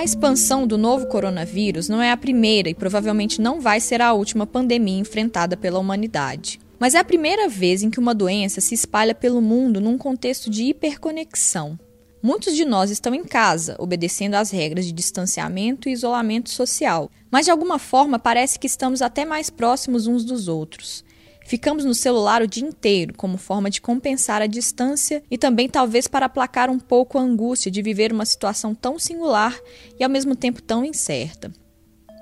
[0.00, 4.14] A expansão do novo coronavírus não é a primeira e provavelmente não vai ser a
[4.14, 6.58] última pandemia enfrentada pela humanidade.
[6.78, 10.48] Mas é a primeira vez em que uma doença se espalha pelo mundo num contexto
[10.48, 11.78] de hiperconexão.
[12.22, 17.44] Muitos de nós estão em casa, obedecendo às regras de distanciamento e isolamento social, mas
[17.44, 21.04] de alguma forma parece que estamos até mais próximos uns dos outros.
[21.50, 26.06] Ficamos no celular o dia inteiro, como forma de compensar a distância e também talvez
[26.06, 29.58] para aplacar um pouco a angústia de viver uma situação tão singular
[29.98, 31.50] e ao mesmo tempo tão incerta.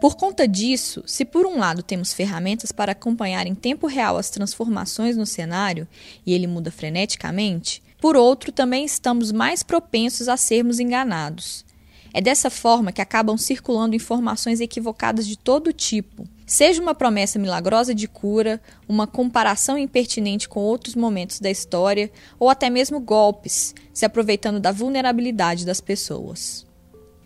[0.00, 4.30] Por conta disso, se por um lado temos ferramentas para acompanhar em tempo real as
[4.30, 5.86] transformações no cenário
[6.24, 11.66] e ele muda freneticamente, por outro, também estamos mais propensos a sermos enganados.
[12.14, 17.94] É dessa forma que acabam circulando informações equivocadas de todo tipo, seja uma promessa milagrosa
[17.94, 24.06] de cura, uma comparação impertinente com outros momentos da história, ou até mesmo golpes, se
[24.06, 26.66] aproveitando da vulnerabilidade das pessoas.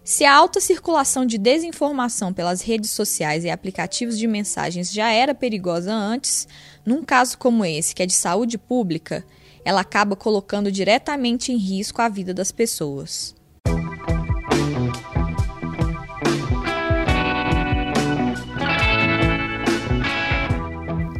[0.02, 5.32] Se a alta circulação de desinformação pelas redes sociais e aplicativos de mensagens já era
[5.32, 6.48] perigosa antes,
[6.84, 9.24] num caso como esse, que é de saúde pública,
[9.64, 13.36] ela acaba colocando diretamente em risco a vida das pessoas.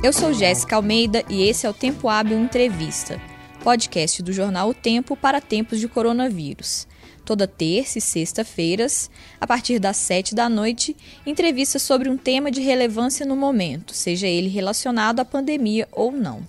[0.03, 3.21] Eu sou Jéssica Almeida e esse é o Tempo Hábil Entrevista,
[3.63, 6.89] podcast do jornal O Tempo para tempos de coronavírus.
[7.25, 9.09] Toda terça e sexta-feiras,
[9.41, 14.27] a partir das sete da noite, entrevistas sobre um tema de relevância no momento, seja
[14.27, 16.43] ele relacionado à pandemia ou não.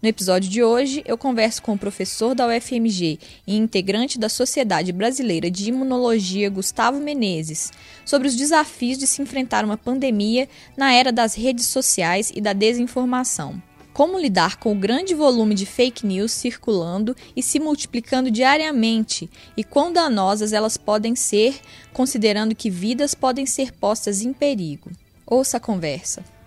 [0.00, 4.92] No episódio de hoje, eu converso com o professor da UFMG e integrante da Sociedade
[4.92, 7.72] Brasileira de Imunologia, Gustavo Menezes,
[8.04, 12.52] sobre os desafios de se enfrentar uma pandemia na era das redes sociais e da
[12.52, 13.60] desinformação.
[13.92, 19.64] Como lidar com o grande volume de fake news circulando e se multiplicando diariamente e
[19.64, 21.58] quão danosas elas podem ser,
[21.92, 24.92] considerando que vidas podem ser postas em perigo.
[25.26, 26.37] Ouça a conversa.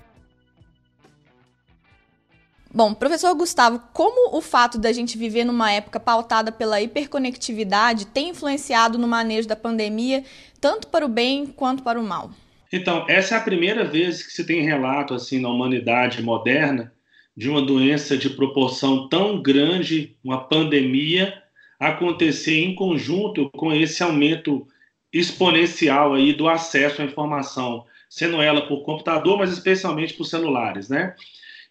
[2.73, 8.29] Bom, professor Gustavo, como o fato da gente viver numa época pautada pela hiperconectividade tem
[8.29, 10.23] influenciado no manejo da pandemia,
[10.61, 12.31] tanto para o bem quanto para o mal?
[12.71, 16.93] Então, essa é a primeira vez que se tem relato assim na humanidade moderna
[17.35, 21.33] de uma doença de proporção tão grande, uma pandemia,
[21.77, 24.65] acontecer em conjunto com esse aumento
[25.11, 31.15] exponencial aí do acesso à informação, sendo ela por computador, mas especialmente por celulares, né?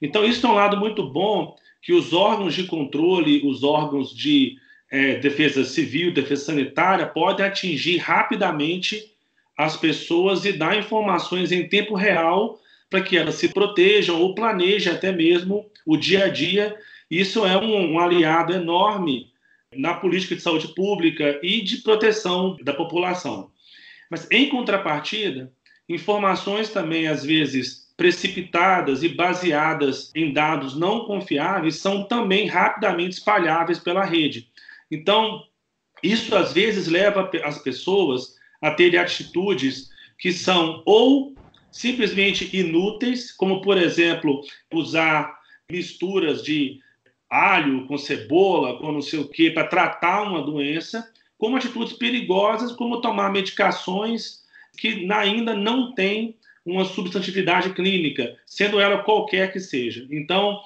[0.00, 4.56] Então, isso é um lado muito bom que os órgãos de controle, os órgãos de
[4.90, 9.14] é, defesa civil, defesa sanitária, podem atingir rapidamente
[9.56, 14.92] as pessoas e dar informações em tempo real para que elas se protejam ou planejem
[14.92, 16.76] até mesmo o dia a dia.
[17.10, 19.30] Isso é um, um aliado enorme
[19.74, 23.50] na política de saúde pública e de proteção da população.
[24.10, 25.52] Mas, em contrapartida,
[25.88, 33.78] informações também, às vezes, precipitadas e baseadas em dados não confiáveis são também rapidamente espalháveis
[33.78, 34.48] pela rede.
[34.90, 35.44] Então,
[36.02, 41.34] isso às vezes leva as pessoas a terem atitudes que são ou
[41.70, 44.40] simplesmente inúteis, como por exemplo,
[44.72, 45.38] usar
[45.70, 46.80] misturas de
[47.28, 51.06] alho com cebola, com não sei o que, para tratar uma doença,
[51.36, 54.40] como atitudes perigosas, como tomar medicações
[54.78, 56.39] que ainda não têm
[56.70, 60.06] uma substantividade clínica, sendo ela qualquer que seja.
[60.10, 60.60] Então,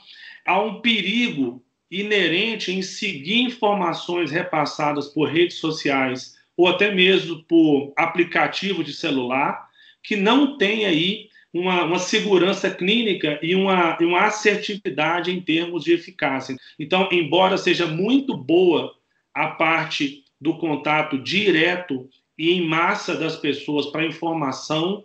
[0.44, 7.92] há um perigo inerente em seguir informações repassadas por redes sociais ou até mesmo por
[7.96, 9.68] aplicativo de celular
[10.02, 15.92] que não tem aí uma, uma segurança clínica e uma, uma assertividade em termos de
[15.92, 16.56] eficácia.
[16.78, 18.92] Então, embora seja muito boa
[19.32, 25.04] a parte do contato direto e em massa das pessoas para informação,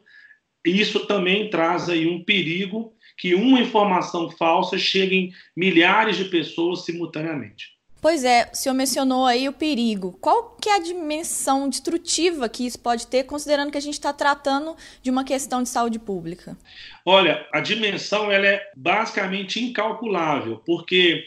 [0.69, 6.85] isso também traz aí um perigo que uma informação falsa chegue em milhares de pessoas
[6.85, 7.79] simultaneamente.
[8.01, 10.17] Pois é, o senhor mencionou aí o perigo.
[10.21, 14.13] Qual que é a dimensão destrutiva que isso pode ter, considerando que a gente está
[14.13, 16.57] tratando de uma questão de saúde pública?
[17.05, 21.25] Olha, a dimensão ela é basicamente incalculável, porque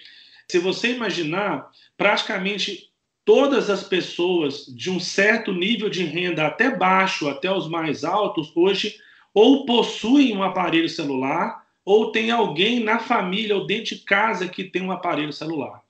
[0.51, 2.91] se você imaginar, praticamente
[3.23, 8.51] todas as pessoas de um certo nível de renda, até baixo, até os mais altos,
[8.57, 8.97] hoje
[9.35, 14.65] ou possuem um aparelho celular, ou tem alguém na família ou dentro de casa que
[14.65, 15.83] tem um aparelho celular.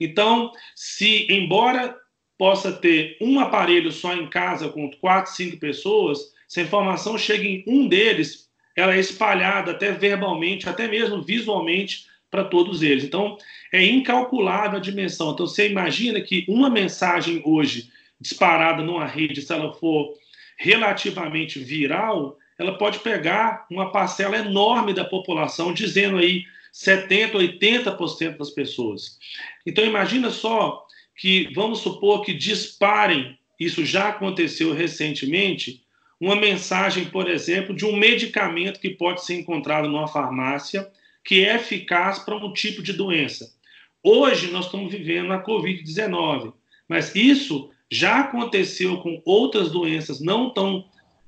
[0.00, 1.96] Então, se embora
[2.38, 7.44] possa ter um aparelho só em casa com quatro, cinco pessoas, se a informação chega
[7.44, 13.04] em um deles, ela é espalhada até verbalmente, até mesmo visualmente para todos eles.
[13.04, 13.38] Então,
[13.72, 15.32] é incalculável a dimensão.
[15.32, 17.90] Então, você imagina que uma mensagem hoje
[18.20, 20.14] disparada numa rede, se ela for
[20.58, 28.50] relativamente viral, ela pode pegar uma parcela enorme da população, dizendo aí 70, 80% das
[28.50, 29.18] pessoas.
[29.64, 30.84] Então imagina só
[31.16, 35.82] que vamos supor que disparem, isso já aconteceu recentemente,
[36.20, 40.90] uma mensagem, por exemplo, de um medicamento que pode ser encontrado numa farmácia
[41.24, 43.52] que é eficaz para um tipo de doença.
[44.02, 46.52] Hoje nós estamos vivendo a COVID-19,
[46.88, 50.84] mas isso já aconteceu com outras doenças não tão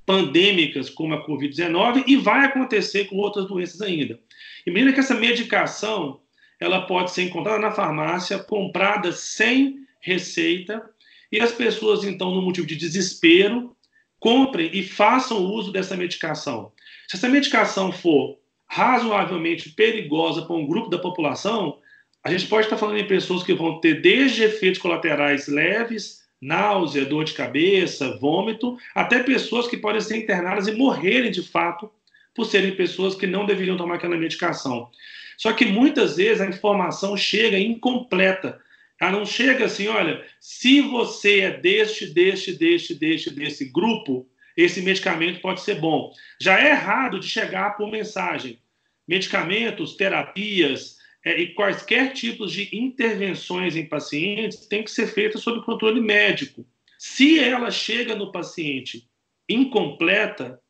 [0.09, 4.19] pandêmicas como a Covid-19 e vai acontecer com outras doenças ainda.
[4.65, 6.19] Imagina que essa medicação
[6.59, 10.83] ela pode ser encontrada na farmácia, comprada sem receita,
[11.31, 13.75] e as pessoas, então, no motivo de desespero,
[14.19, 16.71] comprem e façam uso dessa medicação.
[17.07, 21.77] Se essa medicação for razoavelmente perigosa para um grupo da população,
[22.23, 27.05] a gente pode estar falando em pessoas que vão ter desde efeitos colaterais leves náusea,
[27.05, 31.91] dor de cabeça, vômito, até pessoas que podem ser internadas e morrerem de fato
[32.33, 34.89] por serem pessoas que não deveriam tomar aquela medicação.
[35.37, 38.59] Só que muitas vezes a informação chega incompleta.
[38.99, 44.81] Ela não chega assim, olha, se você é deste, deste, deste, deste, desse grupo, esse
[44.81, 46.11] medicamento pode ser bom.
[46.39, 48.59] Já é errado de chegar por mensagem.
[49.07, 55.63] Medicamentos, terapias, é, e quaisquer tipos de intervenções em pacientes têm que ser feitas sob
[55.65, 56.65] controle médico.
[56.97, 59.07] Se ela chega no paciente
[59.47, 60.61] incompleta,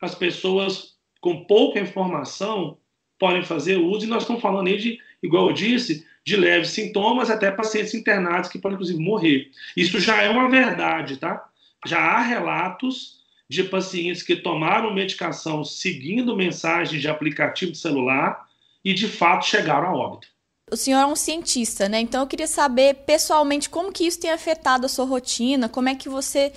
[0.00, 2.78] as pessoas com pouca informação
[3.18, 7.30] podem fazer uso, e nós estamos falando aí de, igual eu disse, de leves sintomas
[7.30, 9.50] até pacientes internados que podem, inclusive, morrer.
[9.76, 11.48] Isso já é uma verdade, tá?
[11.84, 13.18] Já há relatos
[13.48, 18.47] de pacientes que tomaram medicação seguindo mensagens de aplicativo de celular
[18.84, 20.28] e de fato chegaram a óbito.
[20.70, 22.00] O senhor é um cientista, né?
[22.00, 25.94] Então eu queria saber pessoalmente como que isso tem afetado a sua rotina, como é
[25.94, 26.52] que você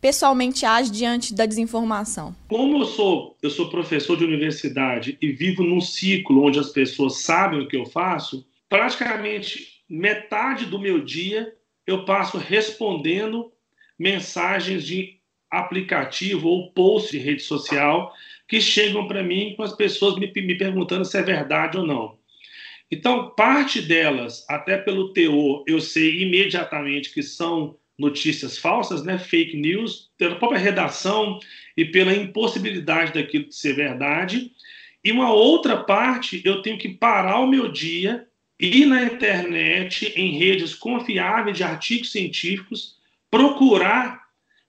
[0.00, 2.34] pessoalmente age diante da desinformação?
[2.48, 7.22] Como eu sou, eu sou professor de universidade e vivo num ciclo onde as pessoas
[7.22, 11.54] sabem o que eu faço, praticamente metade do meu dia
[11.86, 13.52] eu passo respondendo
[13.98, 15.20] mensagens de
[15.50, 18.12] aplicativo ou post de rede social
[18.52, 22.18] que chegam para mim com as pessoas me, me perguntando se é verdade ou não.
[22.90, 29.56] Então, parte delas, até pelo teor, eu sei imediatamente que são notícias falsas, né, fake
[29.56, 31.40] news, pela própria redação
[31.74, 34.52] e pela impossibilidade daquilo de ser verdade.
[35.02, 38.28] E uma outra parte, eu tenho que parar o meu dia,
[38.60, 42.98] ir na internet, em redes confiáveis de artigos científicos,
[43.30, 44.20] procurar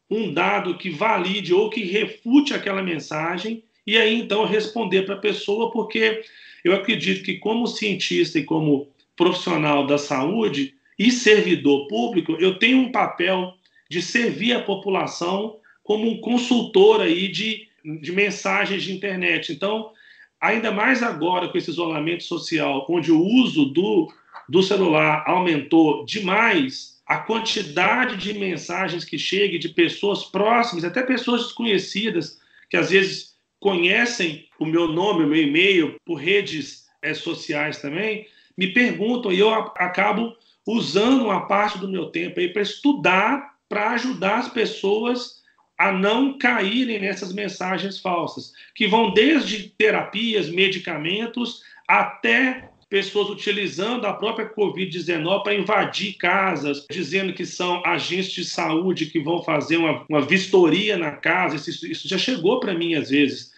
[0.10, 5.20] um dado que valide ou que refute aquela mensagem e aí então responder para a
[5.20, 6.24] pessoa, porque
[6.64, 12.78] eu acredito que, como cientista e como profissional da saúde e servidor público, eu tenho
[12.78, 13.54] um papel
[13.90, 17.68] de servir a população como um consultor aí de,
[18.02, 19.52] de mensagens de internet.
[19.52, 19.92] Então,
[20.40, 24.12] ainda mais agora com esse isolamento social, onde o uso do,
[24.48, 31.44] do celular aumentou demais, a quantidade de mensagens que chega de pessoas próximas, até pessoas
[31.44, 32.40] desconhecidas,
[32.70, 33.33] que às vezes
[33.64, 38.28] conhecem o meu nome, o meu e-mail, por redes é, sociais também,
[38.58, 40.36] me perguntam e eu acabo
[40.68, 45.42] usando uma parte do meu tempo aí para estudar, para ajudar as pessoas
[45.78, 54.14] a não caírem nessas mensagens falsas, que vão desde terapias, medicamentos, até pessoas utilizando a
[54.14, 60.06] própria Covid-19 para invadir casas, dizendo que são agentes de saúde que vão fazer uma,
[60.08, 61.56] uma vistoria na casa.
[61.56, 63.53] Isso, isso já chegou para mim às vezes.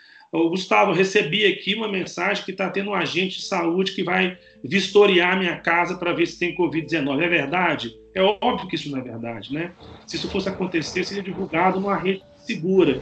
[0.49, 5.37] Gustavo, recebi aqui uma mensagem que está tendo um agente de saúde que vai vistoriar
[5.37, 7.21] minha casa para ver se tem Covid-19.
[7.21, 7.95] É verdade?
[8.13, 9.71] É óbvio que isso não é verdade, né?
[10.07, 13.01] Se isso fosse acontecer, seria divulgado numa rede segura.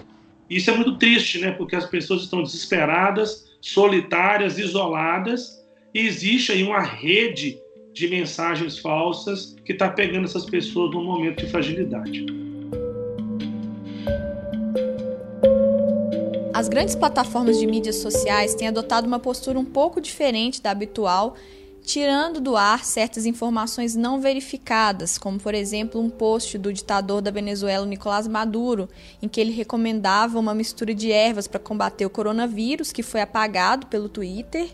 [0.49, 1.51] Isso é muito triste, né?
[1.51, 5.63] Porque as pessoas estão desesperadas, solitárias, isoladas,
[5.93, 7.57] e existe aí uma rede
[7.93, 12.42] de mensagens falsas que está pegando essas pessoas num momento de fragilidade.
[16.53, 21.35] As grandes plataformas de mídias sociais têm adotado uma postura um pouco diferente da habitual,
[21.81, 27.31] tirando do ar certas informações não verificadas, como por exemplo um post do ditador da
[27.31, 28.87] Venezuela Nicolás Maduro,
[29.19, 33.87] em que ele recomendava uma mistura de ervas para combater o coronavírus, que foi apagado
[33.87, 34.69] pelo Twitter,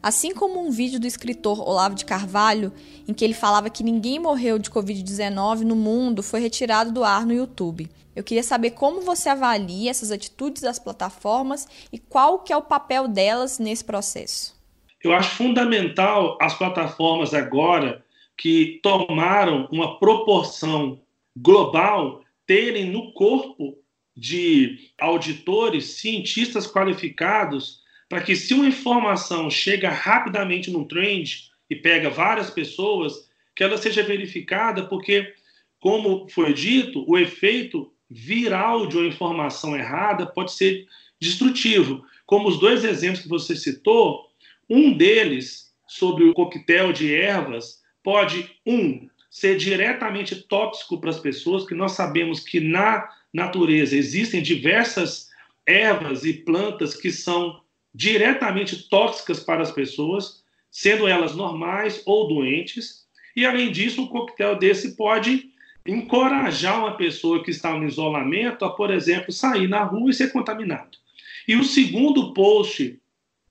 [0.00, 2.72] assim como um vídeo do escritor Olavo de Carvalho,
[3.08, 7.26] em que ele falava que ninguém morreu de Covid-19 no mundo, foi retirado do ar
[7.26, 7.90] no YouTube.
[8.14, 12.62] Eu queria saber como você avalia essas atitudes das plataformas e qual que é o
[12.62, 14.54] papel delas nesse processo.
[15.02, 18.04] Eu acho fundamental as plataformas agora
[18.36, 21.00] que tomaram uma proporção
[21.36, 23.76] global terem no corpo
[24.16, 32.10] de auditores, cientistas qualificados, para que se uma informação chega rapidamente num trend e pega
[32.10, 35.32] várias pessoas, que ela seja verificada, porque,
[35.80, 40.86] como foi dito, o efeito viral de uma informação errada pode ser
[41.20, 42.04] destrutivo.
[42.26, 44.30] Como os dois exemplos que você citou,
[44.68, 51.66] um deles, sobre o coquetel de ervas, pode, um, ser diretamente tóxico para as pessoas,
[51.66, 55.28] que nós sabemos que na natureza existem diversas
[55.66, 57.60] ervas e plantas que são
[57.94, 63.04] diretamente tóxicas para as pessoas, sendo elas normais ou doentes.
[63.36, 65.50] E além disso, um coquetel desse pode
[65.86, 70.32] encorajar uma pessoa que está no isolamento a, por exemplo, sair na rua e ser
[70.32, 70.98] contaminado.
[71.46, 72.98] E o segundo post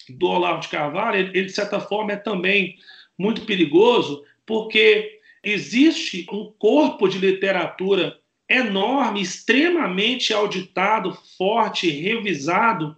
[0.10, 2.78] do Olavo de Carvalho, ele, ele de certa forma é também
[3.18, 8.18] muito perigoso, porque existe um corpo de literatura
[8.50, 12.96] enorme, extremamente auditado, forte, revisado,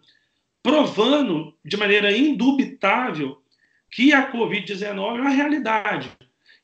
[0.64, 3.42] provando de maneira indubitável
[3.92, 6.10] que a Covid-19 é uma realidade.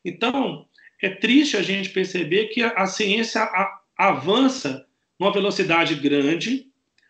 [0.04, 0.66] Então,
[1.02, 3.46] é triste a gente perceber que a, ciência
[3.98, 4.86] avança
[5.18, 6.68] numa velocidade grande.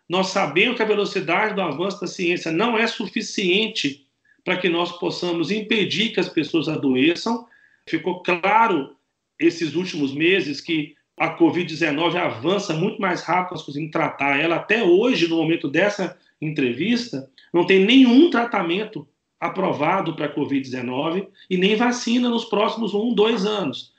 [0.08, 4.06] Nós sabemos que a velocidade do avanço da ciência não é suficiente
[4.42, 7.46] para que nós possamos impedir que as pessoas adoeçam.
[7.86, 8.96] Ficou claro
[9.38, 14.56] esses últimos meses que a Covid-19 avança muito mais rápido, nós conseguimos tratar ela.
[14.56, 19.06] Até hoje, no momento dessa entrevista, não tem nenhum tratamento
[19.42, 23.92] aprovado para a Covid-19 e nem vacina nos próximos um, dois anos.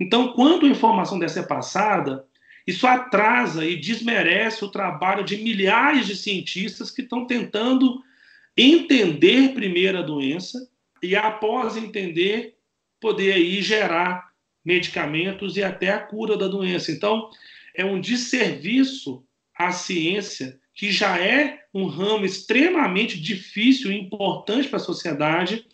[0.00, 2.26] Então, quando a informação dessa é passada,
[2.66, 8.02] isso atrasa e desmerece o trabalho de milhares de cientistas que estão tentando
[8.56, 10.68] entender primeiro a doença
[11.00, 12.56] e, após entender,
[13.00, 14.32] poder aí gerar
[14.64, 16.90] medicamentos e até a cura da doença.
[16.90, 17.30] Então,
[17.76, 19.24] é um desserviço
[19.56, 25.66] à ciência que já é um ramo extremamente difícil e importante para a sociedade,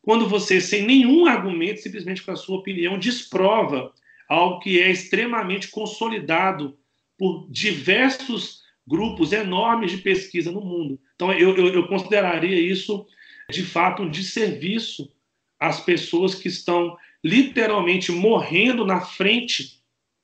[0.00, 3.92] quando você, sem nenhum argumento, simplesmente com a sua opinião, desprova
[4.28, 6.76] algo que é extremamente consolidado
[7.18, 10.98] por diversos grupos enormes de pesquisa no mundo.
[11.14, 13.06] Então, eu, eu, eu consideraria isso,
[13.50, 15.12] de fato, um desserviço
[15.58, 19.81] às pessoas que estão literalmente morrendo na frente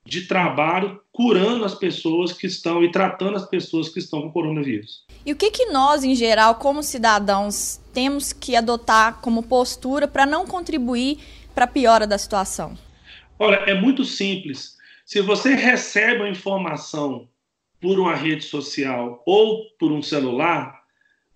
[0.09, 5.05] de trabalho curando as pessoas que estão e tratando as pessoas que estão com coronavírus.
[5.25, 10.25] E o que, que nós, em geral, como cidadãos, temos que adotar como postura para
[10.25, 11.19] não contribuir
[11.55, 12.77] para a piora da situação?
[13.39, 14.77] Olha, é muito simples.
[15.05, 17.29] Se você recebe a informação
[17.81, 20.83] por uma rede social ou por um celular,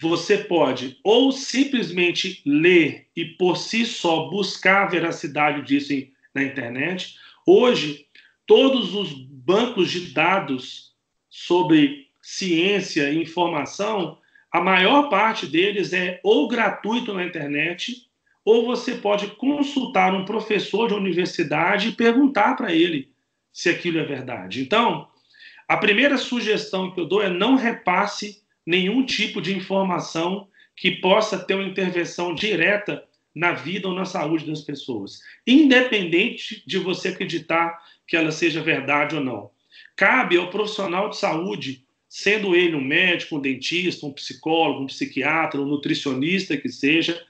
[0.01, 5.93] você pode ou simplesmente ler e por si só buscar a veracidade disso
[6.35, 7.15] na internet.
[7.47, 8.07] Hoje,
[8.53, 10.93] todos os bancos de dados
[11.31, 14.19] sobre ciência e informação,
[14.53, 18.07] a maior parte deles é ou gratuito na internet,
[18.45, 23.11] ou você pode consultar um professor de universidade e perguntar para ele
[23.51, 24.61] se aquilo é verdade.
[24.61, 25.09] Então,
[25.67, 31.39] a primeira sugestão que eu dou é não repasse nenhum tipo de informação que possa
[31.39, 33.03] ter uma intervenção direta
[33.35, 37.81] na vida ou na saúde das pessoas, independente de você acreditar
[38.13, 39.51] que ela seja verdade ou não.
[39.97, 45.59] Cabe ao profissional de saúde, sendo ele um médico, um dentista, um psicólogo, um psiquiatra,
[45.59, 47.25] um nutricionista que seja,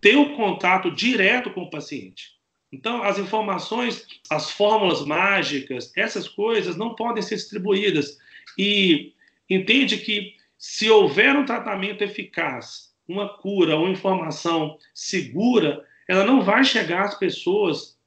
[0.00, 2.36] ter o um contato direto com o paciente.
[2.70, 8.16] Então, as informações, as fórmulas mágicas, essas coisas não podem ser distribuídas.
[8.56, 9.12] E
[9.50, 16.62] entende que se houver um tratamento eficaz, uma cura ou informação segura, ela não vai
[16.62, 17.98] chegar às pessoas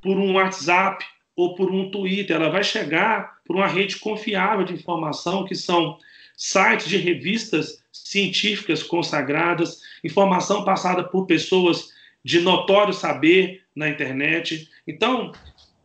[0.00, 1.04] por um WhatsApp
[1.38, 5.96] ou por um Twitter, ela vai chegar por uma rede confiável de informação, que são
[6.36, 11.90] sites de revistas científicas consagradas, informação passada por pessoas
[12.24, 14.68] de notório saber na internet.
[14.84, 15.30] Então,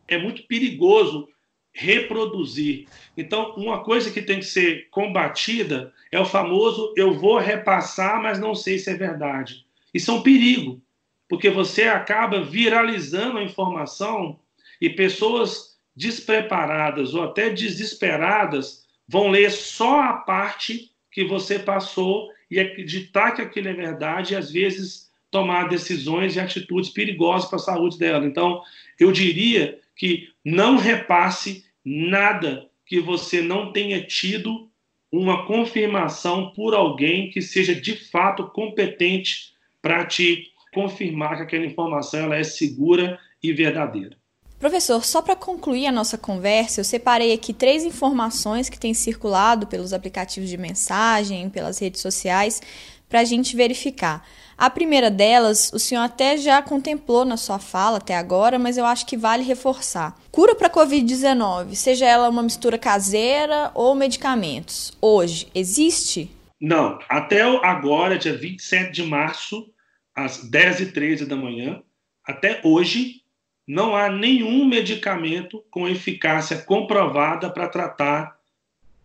[0.08, 1.28] é muito perigoso
[1.72, 2.88] reproduzir.
[3.16, 8.40] Então, uma coisa que tem que ser combatida é o famoso eu vou repassar, mas
[8.40, 9.64] não sei se é verdade.
[9.94, 10.82] Isso é um perigo,
[11.28, 14.40] porque você acaba viralizando a informação
[14.80, 22.58] e pessoas despreparadas ou até desesperadas vão ler só a parte que você passou e
[22.58, 27.62] acreditar que aquilo é verdade e às vezes tomar decisões e atitudes perigosas para a
[27.62, 28.24] saúde dela.
[28.24, 28.62] Então,
[28.98, 34.68] eu diria que não repasse nada que você não tenha tido
[35.10, 42.20] uma confirmação por alguém que seja de fato competente para te confirmar que aquela informação
[42.20, 44.16] ela é segura e verdadeira.
[44.64, 49.66] Professor, só para concluir a nossa conversa, eu separei aqui três informações que têm circulado
[49.66, 52.62] pelos aplicativos de mensagem, pelas redes sociais,
[53.06, 54.26] para a gente verificar.
[54.56, 58.86] A primeira delas, o senhor até já contemplou na sua fala até agora, mas eu
[58.86, 60.18] acho que vale reforçar.
[60.32, 66.30] Cura para Covid-19, seja ela uma mistura caseira ou medicamentos, hoje existe?
[66.58, 66.98] Não.
[67.06, 69.70] Até agora, dia 27 de março,
[70.16, 71.82] às 10h13 da manhã,
[72.26, 73.23] até hoje,
[73.66, 78.38] não há nenhum medicamento com eficácia comprovada para tratar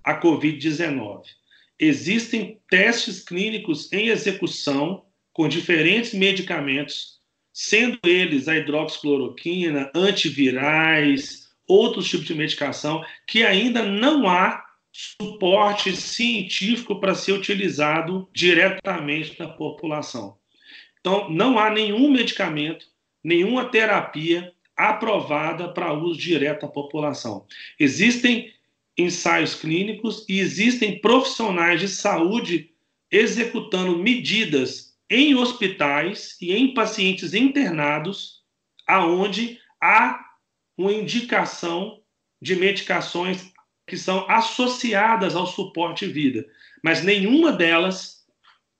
[0.03, 1.23] a Covid-19.
[1.79, 7.19] Existem testes clínicos em execução com diferentes medicamentos,
[7.53, 16.99] sendo eles a hidroxicloroquina, antivirais, outros tipos de medicação, que ainda não há suporte científico
[16.99, 20.37] para ser utilizado diretamente na população.
[20.99, 22.85] Então, não há nenhum medicamento
[23.23, 27.45] nenhuma terapia aprovada para uso direto à população.
[27.79, 28.53] Existem
[28.97, 32.71] ensaios clínicos e existem profissionais de saúde
[33.11, 38.43] executando medidas em hospitais e em pacientes internados
[38.85, 40.23] aonde há
[40.77, 42.01] uma indicação
[42.41, 43.51] de medicações
[43.85, 46.45] que são associadas ao suporte vida,
[46.83, 48.25] mas nenhuma delas,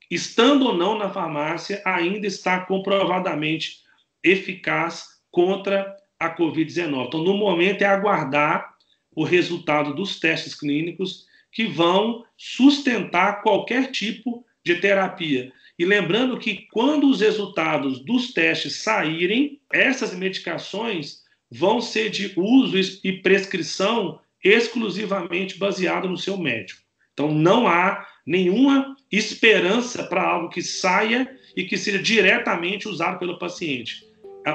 [0.09, 3.79] estando ou não na farmácia, ainda está comprovadamente
[4.23, 7.07] eficaz contra a Covid-19.
[7.07, 8.73] Então, no momento, é aguardar
[9.15, 15.51] o resultado dos testes clínicos que vão sustentar qualquer tipo de terapia.
[15.77, 22.77] E lembrando que quando os resultados dos testes saírem, essas medicações vão ser de uso
[23.03, 26.81] e prescrição exclusivamente baseado no seu médico.
[27.13, 33.39] Então não há nenhuma esperança para algo que saia e que seja diretamente usado pelo
[33.39, 34.08] paciente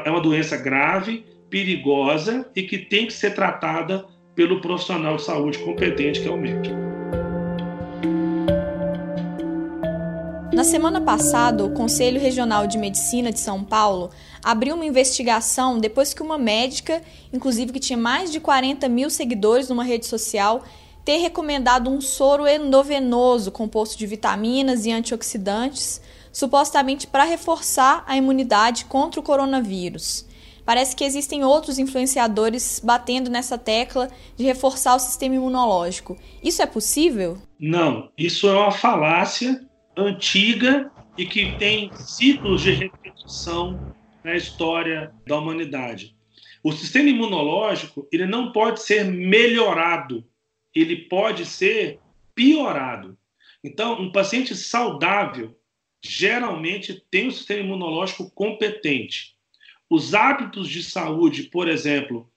[0.04, 5.58] é uma doença grave, perigosa e que tem que ser tratada pelo profissional de saúde
[5.58, 6.74] competente, que é o médico.
[10.54, 14.10] Na semana passada, o Conselho Regional de Medicina de São Paulo
[14.42, 19.68] abriu uma investigação depois que uma médica, inclusive que tinha mais de 40 mil seguidores
[19.68, 20.62] numa rede social,
[21.04, 26.00] ter recomendado um soro endovenoso composto de vitaminas e antioxidantes
[26.34, 30.28] supostamente para reforçar a imunidade contra o coronavírus.
[30.66, 36.18] Parece que existem outros influenciadores batendo nessa tecla de reforçar o sistema imunológico.
[36.42, 37.38] Isso é possível?
[37.58, 39.64] Não, isso é uma falácia
[39.96, 43.94] antiga e que tem ciclos de repetição
[44.24, 46.16] na história da humanidade.
[46.64, 50.24] O sistema imunológico ele não pode ser melhorado,
[50.74, 52.00] ele pode ser
[52.34, 53.16] piorado.
[53.62, 55.54] Então, um paciente saudável
[56.04, 59.34] geralmente tem um sistema imunológico competente.
[59.88, 62.30] Os hábitos de saúde, por exemplo,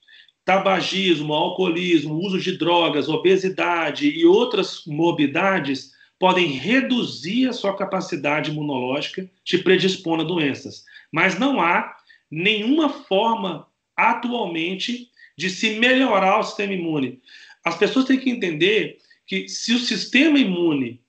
[0.46, 9.30] tabagismo, alcoolismo, uso de drogas, obesidade e outras morbidades podem reduzir a sua capacidade imunológica,
[9.44, 10.86] te predispondo a doenças.
[11.12, 11.96] Mas não há
[12.32, 17.22] nenhuma forma atualmente de se melhorar o sistema imune.
[17.64, 21.02] As pessoas têm que entender que se o sistema imune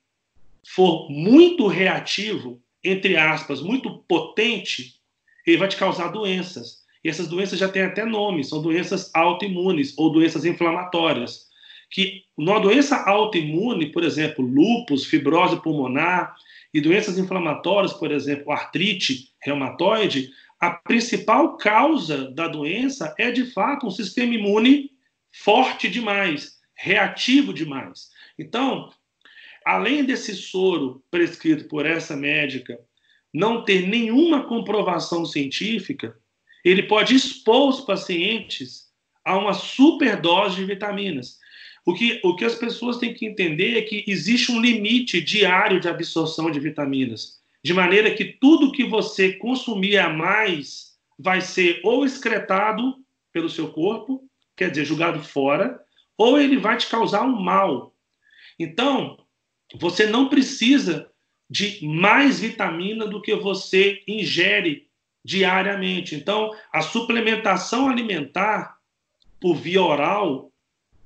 [0.74, 4.94] for muito reativo, entre aspas, muito potente,
[5.46, 6.84] ele vai te causar doenças.
[7.02, 11.48] E essas doenças já têm até nome, são doenças autoimunes ou doenças inflamatórias.
[11.90, 16.34] Que numa doença autoimune, por exemplo, lúpus, fibrose pulmonar
[16.74, 23.86] e doenças inflamatórias, por exemplo, artrite reumatoide, a principal causa da doença é de fato
[23.86, 24.90] um sistema imune
[25.32, 28.10] forte demais, reativo demais.
[28.38, 28.92] Então,
[29.68, 32.80] além desse soro prescrito por essa médica
[33.34, 36.16] não ter nenhuma comprovação científica,
[36.64, 38.86] ele pode expor os pacientes
[39.22, 41.36] a uma superdose de vitaminas.
[41.84, 45.78] O que, o que as pessoas têm que entender é que existe um limite diário
[45.78, 51.82] de absorção de vitaminas, de maneira que tudo que você consumir a mais vai ser
[51.84, 52.94] ou excretado
[53.34, 54.26] pelo seu corpo,
[54.56, 55.78] quer dizer, jogado fora,
[56.16, 57.94] ou ele vai te causar um mal.
[58.58, 59.27] Então,
[59.74, 61.10] você não precisa
[61.50, 64.86] de mais vitamina do que você ingere
[65.24, 66.14] diariamente.
[66.14, 68.78] Então, a suplementação alimentar
[69.40, 70.50] por via oral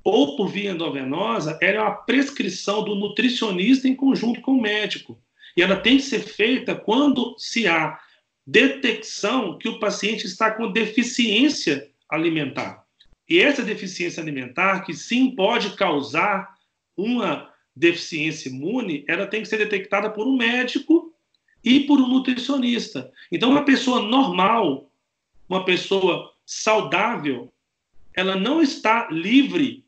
[0.05, 5.21] ou por via endovenosa é uma prescrição do nutricionista em conjunto com o médico.
[5.57, 8.01] E ela tem que ser feita quando se há
[8.47, 12.85] detecção que o paciente está com deficiência alimentar.
[13.29, 16.55] E essa deficiência alimentar, que sim pode causar
[16.97, 21.13] uma deficiência imune, ela tem que ser detectada por um médico
[21.65, 23.11] e por um nutricionista.
[23.31, 24.91] Então, uma pessoa normal,
[25.49, 27.53] uma pessoa saudável,
[28.15, 29.85] ela não está livre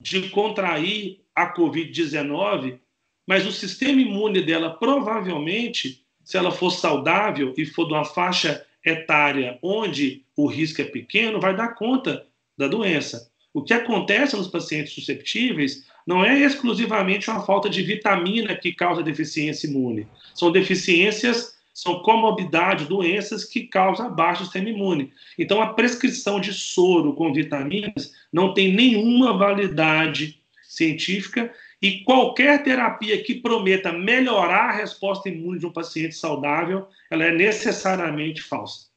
[0.00, 2.78] de contrair a Covid-19,
[3.26, 8.64] mas o sistema imune dela provavelmente, se ela for saudável e for de uma faixa
[8.84, 12.26] etária onde o risco é pequeno, vai dar conta
[12.56, 13.30] da doença.
[13.52, 19.02] O que acontece nos pacientes susceptíveis não é exclusivamente uma falta de vitamina que causa
[19.02, 20.08] deficiência imune.
[20.34, 25.12] São deficiências, são comorbidades, doenças que causam baixo sistema imune.
[25.38, 33.22] Então, a prescrição de soro com vitaminas não tem nenhuma validade científica e qualquer terapia
[33.22, 38.87] que prometa melhorar a resposta imune de um paciente saudável, ela é necessariamente falsa.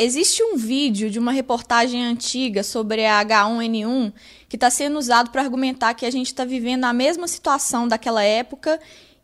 [0.00, 4.12] Existe um vídeo de uma reportagem antiga sobre a H1N1
[4.48, 8.22] que está sendo usado para argumentar que a gente está vivendo a mesma situação daquela
[8.22, 8.78] época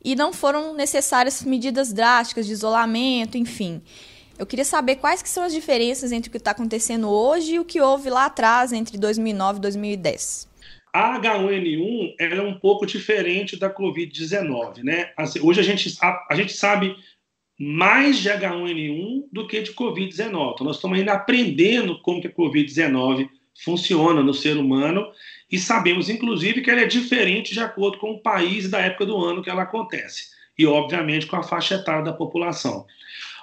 [0.05, 3.81] e não foram necessárias medidas drásticas de isolamento, enfim.
[4.37, 7.61] Eu queria saber quais que são as diferenças entre o que está acontecendo hoje e
[7.61, 10.49] o que houve lá atrás, entre 2009 e 2010.
[10.93, 15.13] A H1N1 é um pouco diferente da Covid-19, né?
[15.17, 16.97] Assim, hoje a gente, a, a gente sabe
[17.59, 20.53] mais de H1N1 do que de Covid-19.
[20.55, 23.29] Então, nós estamos ainda aprendendo como que a Covid-19
[23.65, 25.07] funciona no ser humano
[25.51, 29.07] e sabemos, inclusive, que ela é diferente de acordo com o país e da época
[29.07, 30.35] do ano que ela acontece.
[30.59, 32.87] E, obviamente, com a faixa etária da população.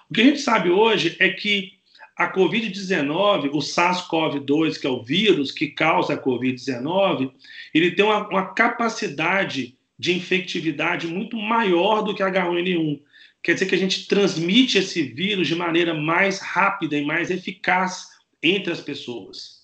[0.09, 1.73] O que a gente sabe hoje é que
[2.17, 7.31] a Covid-19, o SARS-CoV-2, que é o vírus que causa a Covid-19,
[7.73, 12.99] ele tem uma, uma capacidade de infectividade muito maior do que a H1N1
[13.43, 18.07] quer dizer que a gente transmite esse vírus de maneira mais rápida e mais eficaz
[18.41, 19.61] entre as pessoas.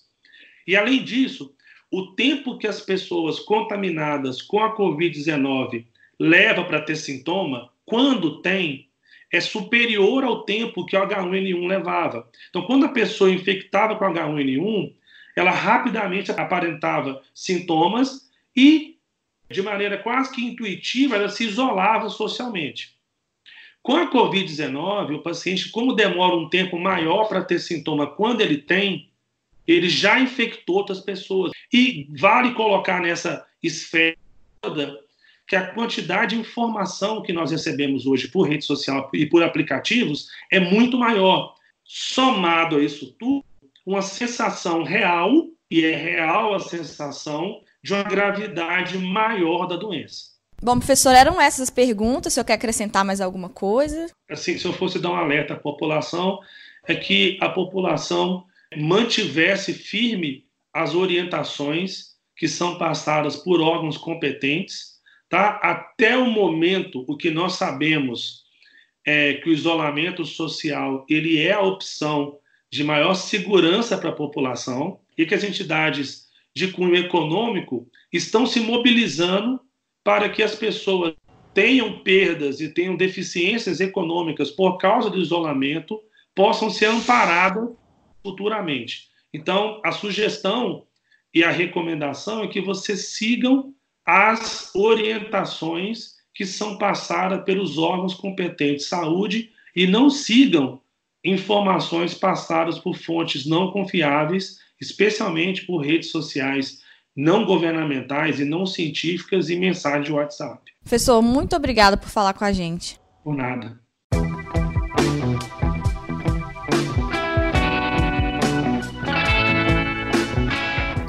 [0.66, 1.54] E além disso,
[1.90, 5.86] o tempo que as pessoas contaminadas com a Covid-19
[6.18, 8.88] leva para ter sintoma, quando tem,
[9.32, 12.28] é superior ao tempo que o H1N1 levava.
[12.50, 14.92] Então, quando a pessoa infectava com H1N1,
[15.36, 18.98] ela rapidamente aparentava sintomas e,
[19.50, 22.97] de maneira quase que intuitiva, ela se isolava socialmente.
[23.82, 28.58] Com a Covid-19, o paciente, como demora um tempo maior para ter sintoma quando ele
[28.58, 29.10] tem,
[29.66, 31.52] ele já infectou outras pessoas.
[31.72, 34.16] E vale colocar nessa esfera
[35.46, 40.28] que a quantidade de informação que nós recebemos hoje por rede social e por aplicativos
[40.50, 41.54] é muito maior.
[41.84, 43.44] Somado a isso tudo,
[43.86, 50.37] uma sensação real, e é real a sensação de uma gravidade maior da doença.
[50.60, 52.32] Bom, professor, eram essas as perguntas.
[52.32, 54.06] Se eu quer acrescentar mais alguma coisa?
[54.28, 56.40] Assim, se eu fosse dar um alerta à população,
[56.86, 58.44] é que a população
[58.76, 65.60] mantivesse firme as orientações que são passadas por órgãos competentes, tá?
[65.62, 68.44] Até o momento, o que nós sabemos
[69.04, 72.38] é que o isolamento social ele é a opção
[72.70, 78.60] de maior segurança para a população e que as entidades de cunho econômico estão se
[78.60, 79.60] mobilizando
[80.08, 81.14] para que as pessoas
[81.52, 86.00] tenham perdas e tenham deficiências econômicas por causa do isolamento
[86.34, 87.68] possam ser amparadas
[88.22, 89.08] futuramente.
[89.34, 90.86] Então, a sugestão
[91.34, 98.84] e a recomendação é que vocês sigam as orientações que são passadas pelos órgãos competentes
[98.84, 100.80] de saúde e não sigam
[101.22, 106.82] informações passadas por fontes não confiáveis, especialmente por redes sociais
[107.18, 110.62] não governamentais e não científicas e mensagens de WhatsApp.
[110.84, 112.96] Professor, muito obrigada por falar com a gente.
[113.24, 113.76] Por nada.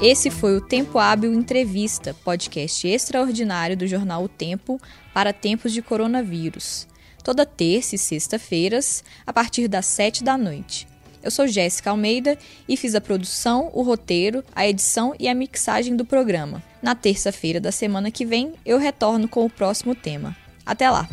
[0.02, 4.80] Esse foi o Tempo Hábil Entrevista, podcast extraordinário do jornal O Tempo
[5.14, 6.88] para tempos de coronavírus.
[7.22, 10.89] Toda terça e sexta-feiras, a partir das sete da noite.
[11.22, 15.96] Eu sou Jéssica Almeida e fiz a produção, o roteiro, a edição e a mixagem
[15.96, 16.62] do programa.
[16.82, 20.34] Na terça-feira da semana que vem, eu retorno com o próximo tema.
[20.64, 21.08] Até lá!